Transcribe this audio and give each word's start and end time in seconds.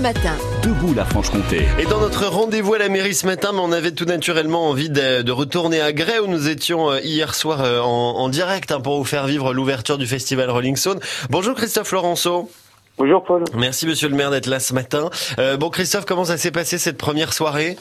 Matin. 0.00 0.36
Debout 0.62 0.94
la 0.94 1.04
Franche-Comté. 1.04 1.62
Et 1.78 1.84
dans 1.84 2.00
notre 2.00 2.26
rendez-vous 2.26 2.74
à 2.74 2.78
la 2.78 2.88
mairie 2.88 3.14
ce 3.14 3.26
matin, 3.26 3.50
on 3.54 3.72
avait 3.72 3.92
tout 3.92 4.04
naturellement 4.04 4.68
envie 4.68 4.90
de, 4.90 5.22
de 5.22 5.32
retourner 5.32 5.80
à 5.80 5.92
Grès 5.92 6.18
où 6.18 6.26
nous 6.26 6.48
étions 6.48 6.90
euh, 6.90 7.00
hier 7.00 7.34
soir 7.34 7.62
euh, 7.62 7.80
en, 7.80 8.16
en 8.16 8.28
direct 8.28 8.72
hein, 8.72 8.80
pour 8.80 8.98
vous 8.98 9.04
faire 9.04 9.26
vivre 9.26 9.54
l'ouverture 9.54 9.96
du 9.96 10.06
festival 10.06 10.50
Rolling 10.50 10.76
Stone. 10.76 11.00
Bonjour 11.30 11.54
Christophe 11.54 11.92
Laurenceau. 11.92 12.50
Bonjour 12.98 13.22
Paul. 13.24 13.44
Merci 13.54 13.86
monsieur 13.86 14.08
le 14.08 14.16
maire 14.16 14.30
d'être 14.30 14.46
là 14.46 14.58
ce 14.58 14.72
matin. 14.72 15.10
Euh, 15.38 15.56
bon 15.56 15.68
Christophe, 15.68 16.06
comment 16.06 16.24
ça 16.24 16.38
s'est 16.38 16.50
passé 16.50 16.78
cette 16.78 16.96
première 16.96 17.32
soirée? 17.32 17.76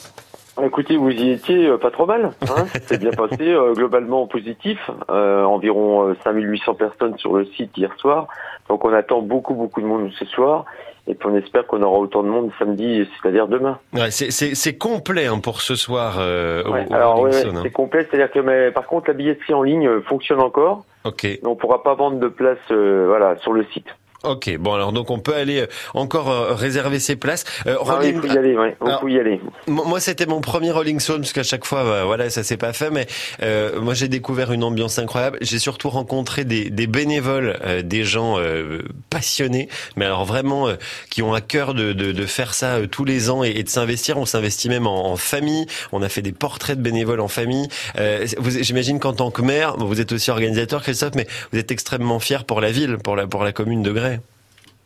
Écoutez, 0.64 0.96
vous 0.98 1.10
y 1.12 1.32
étiez 1.32 1.68
euh, 1.68 1.78
pas 1.78 1.92
trop 1.92 2.06
mal. 2.06 2.32
Hein 2.44 2.66
C'est 2.88 2.98
bien 3.00 3.12
passé, 3.12 3.50
euh, 3.52 3.74
globalement 3.74 4.26
positif. 4.28 4.80
Euh, 5.10 5.44
environ 5.44 6.10
euh, 6.10 6.16
5800 6.24 6.74
personnes 6.76 7.18
sur 7.18 7.36
le 7.36 7.46
site 7.46 7.78
hier 7.78 7.92
soir. 7.98 8.28
Donc 8.70 8.86
on 8.86 8.94
attend 8.94 9.22
beaucoup, 9.22 9.54
beaucoup 9.54 9.82
de 9.82 9.86
monde 9.86 10.10
ce 10.18 10.26
soir. 10.26 10.66
Et 11.08 11.14
puis 11.14 11.30
on 11.32 11.36
espère 11.36 11.68
qu'on 11.68 11.84
aura 11.84 12.00
autant 12.00 12.24
de 12.24 12.30
monde 12.30 12.50
samedi, 12.58 13.08
c'est-à-dire 13.22 13.48
demain. 13.48 13.78
ouais, 13.94 14.10
c'est- 14.10 14.78
complet 14.80 15.28
hein, 15.28 15.40
pour 15.40 15.62
ce 15.62 15.76
soir 15.76 16.16
euh, 16.20 16.64
Ouais, 16.64 16.86
au, 16.90 16.94
alors 16.94 17.20
ouais, 17.22 17.46
hein. 17.46 17.60
c'est 17.62 17.70
complet, 17.72 18.08
c'est-à-dire 18.10 18.32
que 18.32 18.40
mais, 18.40 18.72
par 18.72 18.88
contre 18.88 19.10
la 19.10 19.14
billetterie 19.14 19.54
en 19.54 19.62
ligne 19.62 19.88
euh, 19.88 20.02
fonctionne 20.02 20.40
encore. 20.42 20.84
Ok, 21.04 21.28
on 21.44 21.56
pourra 21.56 21.84
pas 21.84 21.94
vendre 21.94 22.20
de 22.20 22.28
place 22.28 22.58
euh, 22.72 23.06
voilà, 23.08 23.36
sur 23.38 23.54
le 23.54 23.64
site. 23.66 23.86
Ok. 24.26 24.58
Bon 24.58 24.74
alors 24.74 24.92
donc 24.92 25.10
on 25.12 25.20
peut 25.20 25.36
aller 25.36 25.62
euh, 25.62 25.68
encore 25.94 26.30
euh, 26.30 26.54
réserver 26.54 27.00
ses 27.00 27.16
places. 27.16 27.44
Euh, 27.68 27.76
Ah 27.80 27.98
oui, 28.02 28.12
Rolling- 28.12 28.16
il 28.24 28.30
faut 28.30 28.36
y 28.36 28.38
aller, 28.38 28.58
ouais. 28.58 28.76
Alors- 28.82 29.00
faut 29.02 29.08
y 29.08 29.20
aller. 29.20 29.40
Moi, 29.68 30.00
c'était 30.00 30.26
mon 30.26 30.42
premier 30.42 30.72
Rolling 30.72 31.00
Stone 31.00 31.22
parce 31.22 31.34
qu'à 31.34 31.44
chaque 31.44 31.66
fois, 31.66 31.84
bah, 31.84 32.04
voilà, 32.06 32.30
ça 32.30 32.44
s'est 32.44 32.58
pas 32.58 32.74
fait. 32.74 32.90
Mais 32.90 33.08
euh, 33.42 33.80
moi, 33.82 33.94
j'ai 33.94 34.08
découvert 34.08 34.52
une 34.52 34.64
ambiance 34.64 35.00
incroyable. 35.00 35.38
J'ai 35.42 35.60
surtout 35.60 35.90
rencontré 35.90 36.46
des, 36.46 36.70
des 36.70 36.88
bénévoles, 36.88 37.58
euh, 37.66 37.82
des 37.82 38.04
gens 38.04 38.40
euh, 38.40 38.82
passionnés, 39.10 39.70
mais 39.96 40.06
alors 40.06 40.26
vraiment 40.26 40.68
euh, 40.68 40.76
qui 41.10 41.22
ont 41.22 41.34
à 41.34 41.42
cœur 41.42 41.74
de, 41.74 41.94
de, 41.94 42.12
de 42.12 42.26
faire 42.26 42.54
ça 42.54 42.76
euh, 42.76 42.88
tous 42.88 43.06
les 43.06 43.30
ans 43.30 43.44
et, 43.44 43.50
et 43.52 43.64
de 43.64 43.70
s'investir. 43.70 44.18
On 44.18 44.26
s'investit 44.26 44.70
même 44.70 44.88
en, 44.88 45.12
en 45.12 45.16
famille. 45.16 45.66
On 45.92 46.02
a 46.02 46.10
fait 46.10 46.22
des 46.22 46.32
portraits 46.32 46.78
de 46.78 46.82
bénévoles 46.84 47.20
en 47.22 47.28
famille. 47.28 47.68
Euh, 48.00 48.26
J'imagine 48.48 49.00
qu'en 49.00 49.14
tant 49.14 49.32
que 49.32 49.42
maire, 49.42 49.76
vous 49.78 50.00
êtes 50.02 50.12
aussi 50.12 50.32
organisateur, 50.32 50.82
Christophe, 50.82 51.16
mais 51.16 51.28
vous 51.52 51.60
êtes 51.60 51.72
extrêmement 51.72 52.20
fier 52.20 52.46
pour 52.46 52.62
la 52.62 52.72
ville, 52.72 52.98
pour 52.98 53.16
la 53.16 53.28
pour 53.28 53.44
la 53.44 53.52
commune 53.52 53.84
de 53.84 53.92
Grès. 53.92 54.15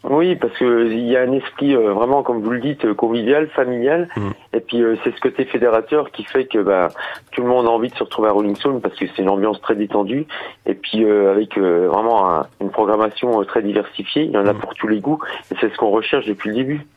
Oui, 0.06 0.38
parce 0.38 0.54
que 0.58 0.88
il 0.90 1.08
y 1.10 1.18
a 1.18 1.22
un 1.22 1.34
esprit 1.34 1.76
euh, 1.76 1.92
vraiment, 1.92 2.24
comme 2.24 2.42
vous 2.42 2.52
le 2.52 2.62
dites, 2.62 2.86
euh, 2.86 2.94
convivial, 2.94 3.48
familial, 3.50 4.08
Mm. 4.16 4.30
et 4.54 4.60
puis 4.62 4.82
euh, 4.82 4.96
c'est 5.04 5.14
ce 5.14 5.20
côté 5.20 5.44
fédérateur 5.44 6.12
qui 6.12 6.24
fait 6.24 6.46
que 6.46 6.60
bah, 6.60 6.88
tout 7.34 7.42
le 7.42 7.48
monde 7.50 7.66
a 7.68 7.70
envie 7.70 7.90
de 7.90 7.96
se 7.96 8.04
retrouver 8.04 8.30
à 8.30 8.32
Rolling 8.32 8.56
Stone 8.56 8.80
parce 8.80 8.96
que 8.96 9.06
c'est 9.08 9.22
une 9.22 9.28
ambiance 9.30 9.60
très 9.62 9.76
détendue, 9.76 10.26
et 10.66 10.74
puis 10.74 11.04
euh, 11.04 11.32
avec 11.34 11.58
euh, 11.58 11.90
vraiment 11.90 12.30
un- 12.34 12.48
une 12.62 12.70
programmation 12.70 13.42
euh, 13.42 13.44
très 13.44 13.62
diversifiée, 13.62 14.24
il 14.24 14.32
y 14.32 14.38
en 14.38 14.48
a 14.48 14.54
Mm. 14.54 14.60
pour 14.60 14.74
tous 14.74 14.88
les 14.88 15.02
goûts, 15.02 15.20
et 15.52 15.56
c'est 15.60 15.70
ce 15.70 15.78
qu'on 15.78 15.90
recherche 15.92 16.26
depuis 16.28 16.50
le 16.52 16.56
début. 16.56 16.88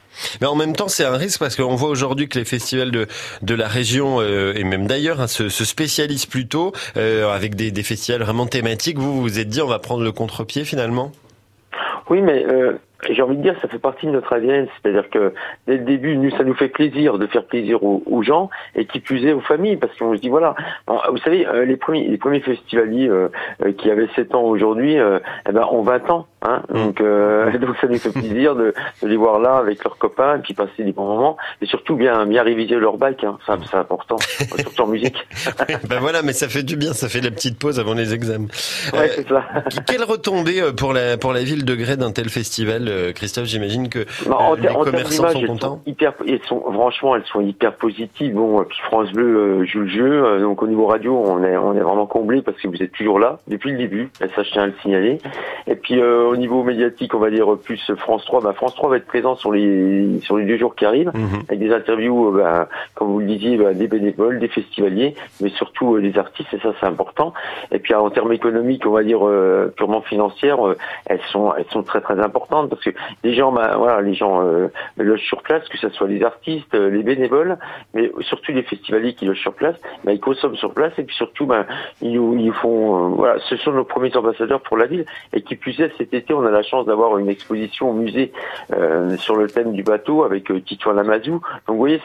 Mais 0.41 0.47
en 0.47 0.55
même 0.55 0.77
temps, 0.77 0.89
c'est 0.89 1.05
un 1.05 1.17
risque 1.17 1.41
parce 1.41 1.56
qu'on 1.56 1.75
voit 1.75 1.89
aujourd'hui 1.89 2.28
que 2.28 2.39
les 2.39 2.45
festivals 2.45 2.92
de, 2.92 3.06
de 3.42 3.55
la 3.56 3.67
région 3.67 4.20
euh, 4.20 4.53
et 4.55 4.62
même 4.62 4.86
d'ailleurs 4.86 5.20
hein, 5.20 5.27
se, 5.27 5.48
se 5.48 5.64
spécialisent 5.64 6.27
plutôt 6.27 6.73
euh, 6.97 7.28
avec 7.33 7.56
des, 7.56 7.70
des 7.73 7.83
festivals 7.83 8.23
vraiment 8.23 8.47
thématiques. 8.47 8.98
Vous 8.98 9.12
vous 9.14 9.23
vous 9.23 9.39
êtes 9.41 9.48
dit 9.48 9.61
on 9.62 9.67
va 9.67 9.78
prendre 9.80 10.05
le 10.05 10.12
contre-pied 10.12 10.64
finalement? 10.64 11.11
Oui, 12.11 12.20
mais 12.20 12.45
euh, 12.45 12.73
j'ai 13.11 13.22
envie 13.22 13.36
de 13.36 13.42
dire, 13.42 13.55
ça 13.61 13.69
fait 13.69 13.78
partie 13.78 14.06
de 14.06 14.12
notre 14.12 14.33
ADN. 14.33 14.67
C'est-à-dire 14.83 15.08
que 15.11 15.33
dès 15.67 15.77
le 15.78 15.84
début, 15.84 16.17
nous, 16.17 16.31
ça 16.31 16.45
nous 16.45 16.55
fait 16.55 16.69
plaisir 16.69 17.19
de 17.19 17.27
faire 17.27 17.45
plaisir 17.45 17.83
aux, 17.83 18.03
aux 18.06 18.22
gens 18.22 18.50
et 18.77 18.86
qui 18.86 19.00
plus 19.00 19.25
est 19.27 19.33
aux 19.33 19.41
familles, 19.41 19.77
parce 19.77 19.97
qu'on 19.98 20.14
se 20.14 20.20
dit 20.20 20.28
voilà. 20.28 20.55
Alors, 20.86 21.08
vous 21.11 21.19
savez, 21.19 21.47
euh, 21.47 21.64
les 21.64 21.77
premiers, 21.77 22.06
les 22.08 22.19
premiers 22.19 22.41
festivaliers 22.41 23.08
euh, 23.08 23.28
euh, 23.64 23.73
qui 23.73 23.91
avaient 23.91 24.08
7 24.14 24.34
ans 24.34 24.42
aujourd'hui, 24.42 24.98
euh, 24.98 25.19
eh 25.48 25.53
ben, 25.53 25.67
ont 25.70 25.83
20 25.83 26.11
ans. 26.11 26.27
Hein, 26.45 26.62
donc, 26.75 27.00
euh, 27.00 27.56
donc, 27.58 27.77
ça 27.80 27.86
nous 27.86 27.98
fait 27.98 28.11
plaisir 28.12 28.56
de, 28.56 28.75
de 29.03 29.08
les 29.08 29.17
voir 29.17 29.39
là 29.39 29.56
avec 29.56 29.83
leurs 29.84 29.97
copains 29.97 30.36
et 30.36 30.41
puis 30.41 30.55
passer 30.55 30.83
des 30.83 30.92
bons 30.92 31.06
moments 31.06 31.36
et 31.61 31.67
surtout 31.67 31.95
bien 31.97 32.27
bien 32.27 32.42
réviser 32.42 32.77
leur 32.77 32.97
bac. 32.98 33.23
Hein, 33.25 33.39
ça, 33.47 33.56
c'est 33.70 33.77
important, 33.77 34.17
surtout 34.58 34.83
en 34.83 34.86
musique. 34.89 35.27
Ben 35.89 35.98
voilà, 36.00 36.23
mais 36.23 36.33
ça 36.33 36.48
fait 36.48 36.62
du 36.62 36.77
bien, 36.77 36.92
ça 36.92 37.08
fait 37.08 37.20
la 37.20 37.30
petite 37.30 37.58
pause 37.58 37.79
avant 37.79 37.95
les 37.95 38.14
examens. 38.14 38.46
Ouais, 38.92 38.98
Euh, 39.01 39.08
c'est 39.14 39.29
ça. 39.29 39.45
quelle 39.86 40.05
retombée 40.05 40.61
euh, 40.61 40.73
pour 40.73 40.92
la 40.92 41.17
pour 41.17 41.33
la 41.33 41.42
ville 41.42 41.64
de 41.64 41.74
Grès 41.74 41.96
d'un 41.96 42.12
tel 42.12 42.29
festival, 42.29 42.89
euh, 42.92 43.13
Christophe 43.13 43.47
J'imagine 43.47 43.89
que 43.89 44.01
Non, 44.29 44.36
en, 44.36 44.53
euh, 44.53 44.57
les 44.61 44.69
commerçants 44.69 45.27
d'image, 45.29 45.33
sont 45.33 45.47
contents. 45.47 45.69
sont 45.77 45.83
hyper, 45.86 46.13
elles 46.27 46.41
sont 46.47 46.61
franchement, 46.61 47.17
elles 47.17 47.25
sont 47.27 47.41
hyper 47.41 47.75
positives. 47.75 48.35
Bon, 48.35 48.61
euh, 48.61 48.64
puis 48.64 48.79
France 48.85 49.11
Bleu 49.13 49.64
joue 49.64 49.80
le 49.80 49.89
jeu, 49.89 50.39
donc 50.41 50.63
au 50.63 50.67
niveau 50.67 50.86
radio, 50.86 51.17
on 51.27 51.42
est, 51.42 51.57
on 51.57 51.75
est 51.75 51.80
vraiment 51.80 52.07
comblé 52.07 52.42
parce 52.42 52.57
que 52.61 52.69
vous 52.69 52.83
êtes 52.83 52.92
toujours 52.92 53.19
là 53.19 53.39
depuis 53.48 53.73
le 53.73 53.79
début. 53.79 54.11
Ça, 54.19 54.42
je 54.42 54.51
tiens 54.53 54.63
à 54.63 54.67
le 54.67 54.75
signaler. 54.83 55.19
Et 55.67 55.75
puis 55.75 56.01
euh, 56.01 56.25
au 56.27 56.36
niveau 56.36 56.63
médiatique, 56.63 57.14
on 57.14 57.19
va 57.19 57.30
dire 57.30 57.47
plus 57.63 57.80
France 57.98 58.25
3. 58.27 58.41
Bah, 58.42 58.53
France 58.55 58.75
3 58.75 58.91
va 58.91 58.97
être 58.97 59.07
présent 59.07 59.35
sur 59.35 59.53
les 59.53 60.20
sur 60.23 60.36
les 60.36 60.45
deux 60.45 60.59
jours 60.59 60.74
qui 60.74 60.85
arrivent 60.85 61.11
Mhm. 61.14 61.42
avec 61.48 61.59
des 61.59 61.73
interviews, 61.73 62.33
bah, 62.33 62.69
comme 62.95 63.09
vous 63.09 63.20
le 63.20 63.27
disiez, 63.27 63.57
bah, 63.57 63.73
des 63.74 63.89
bénévoles, 63.89 64.39
des 64.39 64.48
festivaliers, 64.48 65.14
mais 65.41 65.48
surtout 65.51 65.97
euh, 65.97 66.01
des 66.01 66.19
artistes, 66.19 66.53
et 66.55 66.59
ça 66.59 66.73
c'est 66.80 66.86
important. 66.86 67.33
Et 67.70 67.79
puis 67.79 67.95
en 67.95 68.11
termes 68.11 68.33
économiques, 68.33 68.85
on 68.86 68.91
va 68.91 69.03
dire 69.03 69.27
euh, 69.27 69.73
purement 69.77 70.03
financières, 70.03 70.59
elles 71.07 71.20
sont 71.30 71.53
elles 71.57 71.67
sont 71.70 71.83
très 71.83 72.01
très 72.01 72.19
importantes 72.20 72.69
parce 72.70 72.82
que 72.83 72.91
les 73.25 73.35
gens, 73.35 73.53
bah, 73.53 73.75
voilà, 73.77 74.01
les 74.01 74.15
gens 74.15 74.45
euh, 74.45 74.69
logent 74.97 75.27
sur 75.27 75.43
place, 75.43 75.67
que 75.69 75.79
ce 75.79 75.89
soit 75.91 76.09
les 76.09 76.23
artistes, 76.23 76.75
euh, 76.75 76.91
les 76.91 77.03
bénévoles, 77.03 77.59
mais 77.95 78.11
surtout 78.20 78.53
les 78.53 78.63
festivaliers 78.63 79.15
qui 79.15 79.27
logent 79.27 79.41
sur 79.41 79.55
place, 79.55 79.77
bah, 80.05 80.13
ils 80.13 80.20
consomment 80.20 80.57
sur 80.57 80.73
place 80.75 80.92
et 80.98 81.05
puis 81.05 81.15
surtout, 81.15 81.47
bah, 81.47 81.67
ils, 82.01 82.17
ils 82.17 82.53
font, 82.53 83.13
euh, 83.13 83.15
voilà, 83.15 83.41
ce 83.48 83.57
sont 83.57 83.73
nos 83.73 83.85
premiers 83.85 84.17
ambassadeurs 84.17 84.61
pour 84.61 84.77
la 84.77 84.87
ville. 84.87 85.07
Et 85.33 85.42
qui 85.42 85.57
plus 85.57 85.79
est, 85.81 85.92
cet 85.98 86.15
été, 86.15 86.35
on 86.35 86.45
a 86.45 86.51
la 86.51 86.63
chance 86.63 86.87
d'avoir 86.87 87.19
une 87.19 87.29
exposition 87.29 87.91
au 87.91 87.92
musée 87.92 88.33
euh, 88.73 89.17
sur 89.17 89.37
le 89.37 89.48
thème 89.48 89.73
du 89.73 89.83
bateau 89.83 90.25
avec 90.25 90.51
euh, 90.51 90.61
Titouan 90.61 90.95
Lamazou. 90.95 91.33
Donc 91.33 91.42
vous 91.69 91.77
voyez, 91.77 92.01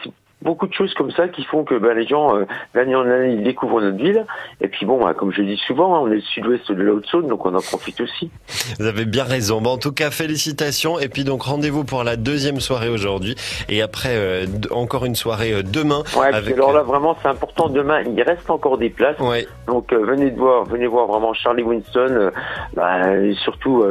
beaucoup 0.48 0.66
de 0.66 0.72
choses 0.72 0.94
comme 0.94 1.10
ça 1.10 1.28
qui 1.28 1.44
font 1.44 1.62
que 1.62 1.74
ben, 1.74 1.92
les 1.92 2.06
gens, 2.06 2.34
euh, 2.34 2.46
l'année 2.72 2.94
en 2.94 3.06
année, 3.06 3.34
ils 3.34 3.42
découvrent 3.42 3.82
notre 3.82 4.02
ville. 4.02 4.24
Et 4.62 4.68
puis 4.68 4.86
bon, 4.86 4.98
ben, 4.98 5.12
comme 5.12 5.30
je 5.30 5.42
le 5.42 5.48
dis 5.48 5.60
souvent, 5.66 5.94
hein, 5.94 6.00
on 6.02 6.10
est 6.10 6.16
le 6.16 6.20
sud-ouest 6.22 6.72
de 6.72 6.82
la 6.82 6.92
Haute-Saône, 6.92 7.28
donc 7.28 7.44
on 7.44 7.54
en 7.54 7.60
profite 7.60 8.00
aussi. 8.00 8.30
Vous 8.78 8.86
avez 8.86 9.04
bien 9.04 9.24
raison. 9.24 9.60
Bon, 9.60 9.72
en 9.72 9.78
tout 9.78 9.92
cas, 9.92 10.10
félicitations. 10.10 10.98
Et 10.98 11.08
puis 11.08 11.24
donc 11.24 11.42
rendez-vous 11.42 11.84
pour 11.84 12.02
la 12.02 12.16
deuxième 12.16 12.60
soirée 12.60 12.88
aujourd'hui. 12.88 13.34
Et 13.68 13.82
après, 13.82 14.12
euh, 14.12 14.46
encore 14.70 15.04
une 15.04 15.14
soirée 15.14 15.52
euh, 15.52 15.62
demain. 15.62 16.02
Ouais, 16.16 16.32
avec, 16.32 16.54
alors 16.54 16.72
là, 16.72 16.80
euh, 16.80 16.84
vraiment, 16.84 17.16
c'est 17.20 17.28
important. 17.28 17.68
Demain, 17.68 18.02
il 18.02 18.22
reste 18.22 18.48
encore 18.48 18.78
des 18.78 18.90
places. 18.90 19.18
Ouais, 19.20 19.46
Donc 19.66 19.92
venez 19.92 20.30
de 20.30 20.38
voir, 20.38 20.64
venez 20.64 20.86
voir 20.86 21.06
vraiment 21.06 21.34
Charlie 21.34 21.62
Winston, 21.62 22.30
bah, 22.74 23.16
et 23.16 23.34
surtout 23.34 23.84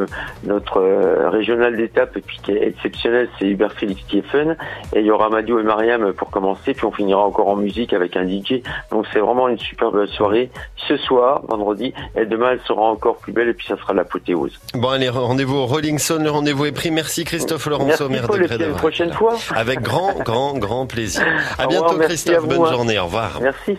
notre 0.44 0.82
régional 1.30 1.76
d'étape 1.76 2.16
et 2.18 2.22
puis 2.22 2.40
qui 2.44 2.52
est 2.52 2.68
exceptionnel, 2.68 3.30
c'est 3.38 3.46
Hubert 3.46 3.74
Félix 3.74 4.02
fun. 4.32 4.56
Et 4.94 5.00
il 5.02 5.06
y 5.06 5.12
aura 5.12 5.30
Madio 5.30 5.60
et 5.60 5.64
Mariam 5.64 6.14
pour 6.14 6.30
commencer, 6.32 6.47
puis 6.56 6.86
on 6.86 6.92
finira 6.92 7.22
encore 7.22 7.48
en 7.48 7.56
musique 7.56 7.94
avec 7.94 8.16
un 8.16 8.28
DJ. 8.28 8.62
Donc 8.92 9.06
c'est 9.14 9.20
vraiment 9.20 9.48
une 9.48 9.60
superbe 9.60 10.06
soirée 10.08 10.50
ce 10.88 10.98
soir, 10.98 11.42
vendredi, 11.48 11.94
et 12.16 12.26
demain 12.26 12.52
elle 12.52 12.62
sera 12.62 12.82
encore 12.84 13.18
plus 13.18 13.34
belle 13.34 13.50
et 13.50 13.54
puis 13.54 13.68
ça 13.68 13.78
sera 13.78 13.94
l'apothéose. 13.94 14.60
Bon, 14.74 14.90
allez, 14.90 15.10
rendez-vous 15.10 15.58
au 15.58 15.66
Rolling 15.66 15.98
Stone. 15.98 16.24
Le 16.24 16.32
rendez-vous 16.32 16.66
est 16.66 16.72
pris. 16.72 16.92
Merci 16.92 17.24
Christophe 17.24 17.66
Laurenceau, 17.68 18.10
Merci 18.10 18.40
maire 18.40 18.48
de 18.48 18.64
à 18.64 18.68
une 18.68 18.76
prochaine 18.76 19.12
fois. 19.12 19.36
Avec 19.56 19.82
grand, 19.82 20.14
grand, 20.24 20.58
grand 20.58 20.86
plaisir. 20.86 21.26
À 21.58 21.68
bientôt 21.68 21.90
revoir, 21.90 22.08
Christophe. 22.08 22.38
à 22.38 22.40
vous, 22.40 22.48
Bonne 22.48 22.62
hein. 22.62 22.72
journée. 22.72 23.00
Au 23.00 23.06
revoir. 23.06 23.40
Merci. 23.42 23.76